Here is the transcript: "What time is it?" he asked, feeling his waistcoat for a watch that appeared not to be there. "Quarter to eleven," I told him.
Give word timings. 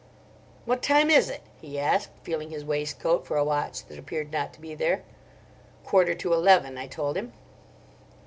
"What 0.65 0.81
time 0.81 1.11
is 1.11 1.29
it?" 1.29 1.43
he 1.61 1.77
asked, 1.77 2.09
feeling 2.23 2.49
his 2.49 2.65
waistcoat 2.65 3.27
for 3.27 3.37
a 3.37 3.43
watch 3.43 3.85
that 3.85 3.99
appeared 3.99 4.31
not 4.31 4.51
to 4.53 4.59
be 4.59 4.73
there. 4.73 5.03
"Quarter 5.85 6.15
to 6.15 6.33
eleven," 6.33 6.75
I 6.75 6.87
told 6.87 7.15
him. 7.15 7.33